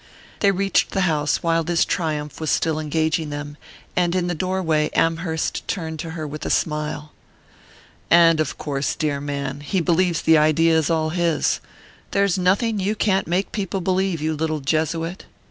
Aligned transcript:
They 0.39 0.49
reached 0.49 0.93
the 0.93 1.01
house 1.01 1.43
while 1.43 1.63
this 1.63 1.85
triumph 1.85 2.41
was 2.41 2.49
still 2.49 2.79
engaging 2.79 3.29
them; 3.29 3.55
and 3.95 4.15
in 4.15 4.25
the 4.25 4.33
doorway 4.33 4.89
Amherst 4.95 5.67
turned 5.67 5.99
to 5.99 6.09
her 6.17 6.25
with 6.25 6.43
a 6.43 6.49
smile. 6.49 7.11
"And 8.09 8.39
of 8.39 8.57
course 8.57 8.95
dear 8.95 9.21
man! 9.21 9.59
he 9.59 9.79
believes 9.79 10.23
the 10.23 10.39
idea 10.39 10.75
is 10.75 10.89
all 10.89 11.09
his. 11.11 11.59
There's 12.09 12.35
nothing 12.35 12.79
you 12.79 12.95
can't 12.95 13.27
make 13.27 13.51
people 13.51 13.79
believe, 13.79 14.21
you 14.23 14.33
little 14.33 14.59
Jesuit!" 14.61 15.25